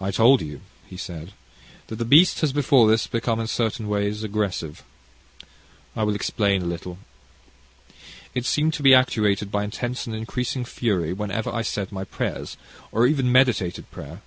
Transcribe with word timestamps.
"I 0.00 0.12
told 0.12 0.40
you," 0.40 0.60
he 0.86 0.96
said, 0.96 1.32
"that 1.88 1.96
the 1.96 2.04
beast 2.04 2.42
has 2.42 2.52
before 2.52 2.86
this 2.86 3.08
become 3.08 3.40
in 3.40 3.48
certain 3.48 3.88
ways 3.88 4.22
aggressive. 4.22 4.84
I 5.96 6.04
will 6.04 6.14
explain 6.14 6.62
a 6.62 6.66
little. 6.66 6.98
It 8.36 8.46
seemed 8.46 8.72
to 8.74 8.84
be 8.84 8.94
actuated 8.94 9.50
by 9.50 9.64
intense 9.64 10.06
and 10.06 10.14
increasing 10.14 10.64
fury, 10.64 11.12
whenever 11.12 11.50
I 11.52 11.62
said 11.62 11.90
my 11.90 12.04
prayers, 12.04 12.56
or 12.92 13.04
even 13.04 13.32
meditated 13.32 13.90
prayer. 13.90 14.22